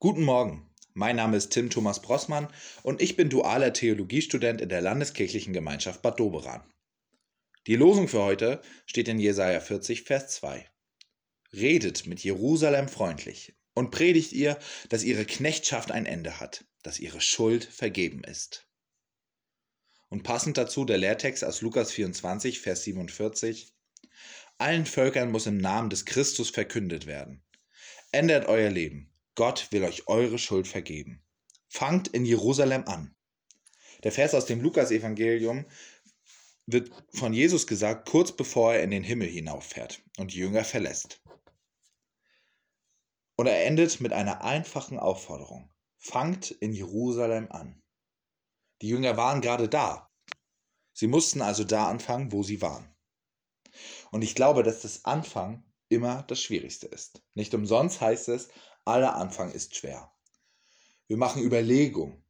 Guten 0.00 0.22
Morgen, 0.22 0.64
mein 0.94 1.16
Name 1.16 1.36
ist 1.36 1.48
Tim 1.48 1.70
Thomas 1.70 2.00
Brossmann 2.00 2.46
und 2.84 3.02
ich 3.02 3.16
bin 3.16 3.30
dualer 3.30 3.72
Theologiestudent 3.72 4.60
in 4.60 4.68
der 4.68 4.80
Landeskirchlichen 4.80 5.52
Gemeinschaft 5.52 6.02
Bad 6.02 6.20
Doberan. 6.20 6.62
Die 7.66 7.74
Losung 7.74 8.06
für 8.06 8.22
heute 8.22 8.62
steht 8.86 9.08
in 9.08 9.18
Jesaja 9.18 9.58
40, 9.58 10.04
Vers 10.04 10.28
2. 10.36 10.70
Redet 11.52 12.06
mit 12.06 12.22
Jerusalem 12.22 12.86
freundlich 12.86 13.56
und 13.74 13.90
predigt 13.90 14.32
ihr, 14.32 14.56
dass 14.88 15.02
ihre 15.02 15.24
Knechtschaft 15.24 15.90
ein 15.90 16.06
Ende 16.06 16.38
hat, 16.38 16.64
dass 16.84 17.00
ihre 17.00 17.20
Schuld 17.20 17.64
vergeben 17.64 18.22
ist. 18.22 18.68
Und 20.10 20.22
passend 20.22 20.58
dazu 20.58 20.84
der 20.84 20.98
Lehrtext 20.98 21.42
aus 21.42 21.60
Lukas 21.60 21.90
24, 21.90 22.60
Vers 22.60 22.84
47. 22.84 23.74
Allen 24.58 24.86
Völkern 24.86 25.32
muss 25.32 25.46
im 25.46 25.58
Namen 25.58 25.90
des 25.90 26.04
Christus 26.04 26.50
verkündet 26.50 27.06
werden. 27.06 27.42
Ändert 28.12 28.46
euer 28.46 28.70
Leben. 28.70 29.12
Gott 29.38 29.70
will 29.70 29.84
euch 29.84 30.08
eure 30.08 30.36
Schuld 30.36 30.66
vergeben. 30.66 31.22
Fangt 31.68 32.08
in 32.08 32.24
Jerusalem 32.24 32.82
an. 32.88 33.14
Der 34.02 34.10
Vers 34.10 34.34
aus 34.34 34.46
dem 34.46 34.60
Lukasevangelium 34.60 35.64
wird 36.66 36.90
von 37.14 37.32
Jesus 37.32 37.68
gesagt, 37.68 38.08
kurz 38.08 38.32
bevor 38.32 38.74
er 38.74 38.82
in 38.82 38.90
den 38.90 39.04
Himmel 39.04 39.28
hinauffährt 39.28 40.02
und 40.16 40.32
die 40.32 40.38
Jünger 40.38 40.64
verlässt. 40.64 41.22
Und 43.36 43.46
er 43.46 43.64
endet 43.64 44.00
mit 44.00 44.12
einer 44.12 44.42
einfachen 44.42 44.98
Aufforderung. 44.98 45.72
Fangt 45.98 46.50
in 46.50 46.72
Jerusalem 46.72 47.46
an. 47.52 47.80
Die 48.82 48.88
Jünger 48.88 49.16
waren 49.16 49.40
gerade 49.40 49.68
da. 49.68 50.10
Sie 50.92 51.06
mussten 51.06 51.42
also 51.42 51.62
da 51.62 51.88
anfangen, 51.88 52.32
wo 52.32 52.42
sie 52.42 52.60
waren. 52.60 52.92
Und 54.10 54.22
ich 54.22 54.34
glaube, 54.34 54.64
dass 54.64 54.82
das 54.82 55.04
Anfang 55.04 55.62
immer 55.88 56.22
das 56.24 56.40
Schwierigste 56.40 56.86
ist. 56.86 57.22
Nicht 57.34 57.54
umsonst 57.54 58.00
heißt 58.00 58.28
es, 58.28 58.48
aller 58.84 59.16
Anfang 59.16 59.52
ist 59.52 59.76
schwer. 59.76 60.12
Wir 61.06 61.16
machen 61.16 61.42
Überlegungen. 61.42 62.22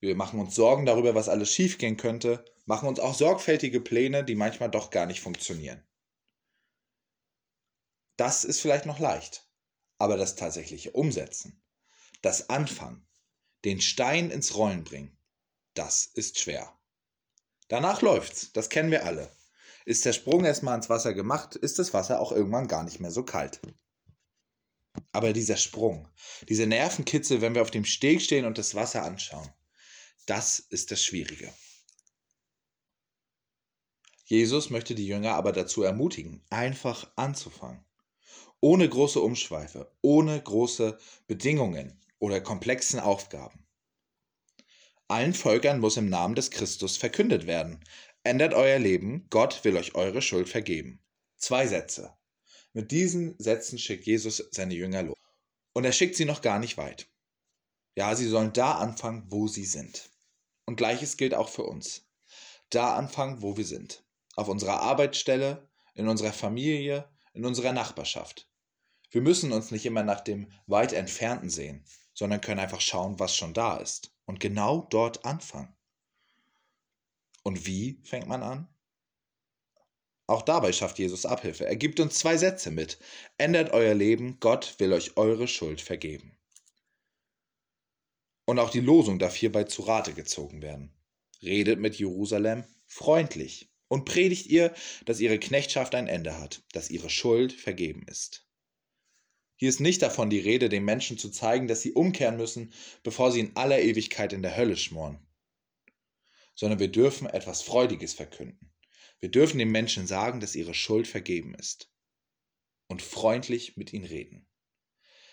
Wir 0.00 0.16
machen 0.16 0.40
uns 0.40 0.54
Sorgen 0.54 0.84
darüber, 0.84 1.14
was 1.14 1.28
alles 1.28 1.52
schiefgehen 1.52 1.96
könnte, 1.96 2.44
machen 2.66 2.88
uns 2.88 3.00
auch 3.00 3.14
sorgfältige 3.14 3.80
Pläne, 3.80 4.24
die 4.24 4.34
manchmal 4.34 4.70
doch 4.70 4.90
gar 4.90 5.06
nicht 5.06 5.20
funktionieren. 5.20 5.82
Das 8.16 8.44
ist 8.44 8.60
vielleicht 8.60 8.86
noch 8.86 8.98
leicht, 8.98 9.48
aber 9.98 10.16
das 10.16 10.36
tatsächliche 10.36 10.92
Umsetzen, 10.92 11.62
das 12.20 12.50
Anfangen, 12.50 13.06
den 13.64 13.80
Stein 13.80 14.30
ins 14.30 14.54
Rollen 14.54 14.84
bringen, 14.84 15.16
das 15.74 16.04
ist 16.04 16.38
schwer. 16.38 16.76
Danach 17.68 18.02
läuft's, 18.02 18.52
das 18.52 18.68
kennen 18.68 18.90
wir 18.90 19.06
alle. 19.06 19.34
Ist 19.84 20.04
der 20.04 20.12
Sprung 20.12 20.44
erstmal 20.44 20.76
ins 20.76 20.88
Wasser 20.88 21.14
gemacht, 21.14 21.56
ist 21.56 21.78
das 21.78 21.92
Wasser 21.92 22.20
auch 22.20 22.32
irgendwann 22.32 22.68
gar 22.68 22.84
nicht 22.84 23.00
mehr 23.00 23.10
so 23.10 23.24
kalt. 23.24 23.60
Aber 25.12 25.32
dieser 25.32 25.56
Sprung, 25.56 26.08
diese 26.48 26.66
Nervenkitzel, 26.66 27.40
wenn 27.40 27.54
wir 27.54 27.62
auf 27.62 27.70
dem 27.70 27.84
Steg 27.84 28.20
stehen 28.20 28.44
und 28.44 28.58
das 28.58 28.74
Wasser 28.74 29.02
anschauen, 29.02 29.48
das 30.26 30.58
ist 30.58 30.90
das 30.90 31.02
Schwierige. 31.02 31.52
Jesus 34.24 34.70
möchte 34.70 34.94
die 34.94 35.06
Jünger 35.06 35.34
aber 35.34 35.52
dazu 35.52 35.82
ermutigen, 35.82 36.42
einfach 36.48 37.10
anzufangen. 37.16 37.84
Ohne 38.60 38.88
große 38.88 39.20
Umschweife, 39.20 39.92
ohne 40.00 40.40
große 40.40 40.98
Bedingungen 41.26 42.00
oder 42.18 42.40
komplexen 42.40 43.00
Aufgaben. 43.00 43.66
Allen 45.08 45.34
Völkern 45.34 45.80
muss 45.80 45.98
im 45.98 46.08
Namen 46.08 46.34
des 46.34 46.50
Christus 46.50 46.96
verkündet 46.96 47.46
werden. 47.46 47.84
Ändert 48.24 48.54
euer 48.54 48.78
Leben, 48.78 49.26
Gott 49.30 49.64
will 49.64 49.76
euch 49.76 49.96
eure 49.96 50.22
Schuld 50.22 50.48
vergeben. 50.48 51.02
Zwei 51.38 51.66
Sätze. 51.66 52.16
Mit 52.72 52.92
diesen 52.92 53.34
Sätzen 53.38 53.78
schickt 53.78 54.06
Jesus 54.06 54.48
seine 54.52 54.74
Jünger 54.74 55.02
los. 55.02 55.18
Und 55.72 55.84
er 55.84 55.90
schickt 55.90 56.14
sie 56.14 56.24
noch 56.24 56.40
gar 56.40 56.60
nicht 56.60 56.76
weit. 56.76 57.08
Ja, 57.96 58.14
sie 58.14 58.28
sollen 58.28 58.52
da 58.52 58.78
anfangen, 58.78 59.24
wo 59.26 59.48
sie 59.48 59.64
sind. 59.64 60.08
Und 60.66 60.76
gleiches 60.76 61.16
gilt 61.16 61.34
auch 61.34 61.48
für 61.48 61.64
uns. 61.64 62.06
Da 62.70 62.94
anfangen, 62.94 63.42
wo 63.42 63.56
wir 63.56 63.64
sind. 63.64 64.04
Auf 64.36 64.46
unserer 64.46 64.80
Arbeitsstelle, 64.80 65.68
in 65.94 66.06
unserer 66.06 66.32
Familie, 66.32 67.10
in 67.34 67.44
unserer 67.44 67.72
Nachbarschaft. 67.72 68.48
Wir 69.10 69.20
müssen 69.20 69.52
uns 69.52 69.72
nicht 69.72 69.84
immer 69.84 70.04
nach 70.04 70.20
dem 70.20 70.46
weit 70.66 70.92
entfernten 70.92 71.50
sehen, 71.50 71.84
sondern 72.14 72.40
können 72.40 72.60
einfach 72.60 72.80
schauen, 72.80 73.18
was 73.18 73.34
schon 73.34 73.52
da 73.52 73.78
ist 73.78 74.14
und 74.26 74.38
genau 74.38 74.86
dort 74.90 75.24
anfangen. 75.24 75.74
Und 77.42 77.66
wie 77.66 78.00
fängt 78.04 78.26
man 78.26 78.42
an? 78.42 78.68
Auch 80.26 80.42
dabei 80.42 80.72
schafft 80.72 80.98
Jesus 80.98 81.26
Abhilfe. 81.26 81.66
Er 81.66 81.76
gibt 81.76 82.00
uns 82.00 82.18
zwei 82.18 82.36
Sätze 82.36 82.70
mit. 82.70 82.98
Ändert 83.38 83.72
euer 83.72 83.94
Leben, 83.94 84.38
Gott 84.40 84.76
will 84.78 84.92
euch 84.92 85.16
eure 85.16 85.48
Schuld 85.48 85.80
vergeben. 85.80 86.38
Und 88.46 88.58
auch 88.58 88.70
die 88.70 88.80
Losung 88.80 89.18
darf 89.18 89.34
hierbei 89.34 89.64
zu 89.64 89.82
Rate 89.82 90.14
gezogen 90.14 90.62
werden. 90.62 90.92
Redet 91.42 91.80
mit 91.80 91.96
Jerusalem 91.96 92.64
freundlich 92.86 93.70
und 93.88 94.04
predigt 94.04 94.46
ihr, 94.46 94.72
dass 95.04 95.20
ihre 95.20 95.38
Knechtschaft 95.38 95.94
ein 95.94 96.06
Ende 96.06 96.38
hat, 96.38 96.62
dass 96.72 96.90
ihre 96.90 97.10
Schuld 97.10 97.52
vergeben 97.52 98.06
ist. 98.08 98.46
Hier 99.56 99.68
ist 99.68 99.80
nicht 99.80 100.02
davon 100.02 100.30
die 100.30 100.40
Rede, 100.40 100.68
den 100.68 100.84
Menschen 100.84 101.18
zu 101.18 101.30
zeigen, 101.30 101.68
dass 101.68 101.82
sie 101.82 101.92
umkehren 101.92 102.36
müssen, 102.36 102.72
bevor 103.02 103.30
sie 103.30 103.40
in 103.40 103.56
aller 103.56 103.80
Ewigkeit 103.80 104.32
in 104.32 104.42
der 104.42 104.56
Hölle 104.56 104.76
schmoren, 104.76 105.24
sondern 106.54 106.78
wir 106.78 106.88
dürfen 106.88 107.26
etwas 107.26 107.62
Freudiges 107.62 108.14
verkünden. 108.14 108.72
Wir 109.20 109.30
dürfen 109.30 109.58
den 109.58 109.70
Menschen 109.70 110.06
sagen, 110.06 110.40
dass 110.40 110.56
ihre 110.56 110.74
Schuld 110.74 111.06
vergeben 111.06 111.54
ist 111.54 111.90
und 112.88 113.02
freundlich 113.02 113.76
mit 113.76 113.92
ihnen 113.92 114.04
reden. 114.04 114.46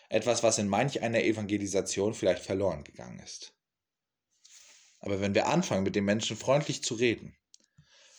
Etwas, 0.09 0.43
was 0.43 0.57
in 0.57 0.67
manch 0.67 1.01
einer 1.01 1.23
Evangelisation 1.23 2.13
vielleicht 2.13 2.43
verloren 2.43 2.83
gegangen 2.83 3.19
ist. 3.19 3.53
Aber 4.99 5.21
wenn 5.21 5.35
wir 5.35 5.47
anfangen, 5.47 5.83
mit 5.83 5.95
den 5.95 6.05
Menschen 6.05 6.35
freundlich 6.37 6.83
zu 6.83 6.95
reden, 6.95 7.35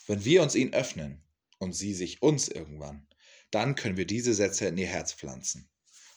wenn 0.07 0.25
wir 0.25 0.43
uns 0.43 0.55
ihnen 0.55 0.73
öffnen 0.73 1.23
und 1.59 1.73
sie 1.73 1.95
sich 1.95 2.23
uns 2.23 2.49
irgendwann, 2.49 3.07
dann 3.51 3.75
können 3.75 3.97
wir 3.97 4.07
diese 4.07 4.35
Sätze 4.35 4.67
in 4.67 4.79
ihr 4.79 4.87
Herz 4.87 5.13
pflanzen 5.13 5.69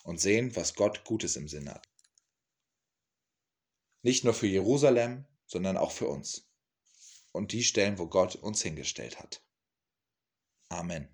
und 0.04 0.20
sehen, 0.20 0.54
was 0.56 0.74
Gott 0.74 1.04
Gutes 1.04 1.36
im 1.36 1.48
Sinn 1.48 1.68
hat. 1.68 1.88
Nicht 4.02 4.24
nur 4.24 4.34
für 4.34 4.46
Jerusalem, 4.46 5.24
sondern 5.46 5.76
auch 5.76 5.90
für 5.90 6.08
uns. 6.08 6.48
Und 7.34 7.50
die 7.50 7.64
Stellen, 7.64 7.98
wo 7.98 8.06
Gott 8.06 8.36
uns 8.36 8.62
hingestellt 8.62 9.18
hat. 9.18 9.42
Amen. 10.68 11.08